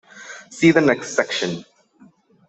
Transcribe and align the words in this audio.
See 0.49 0.71
the 0.71 0.81
next 0.81 1.13
section. 1.13 1.63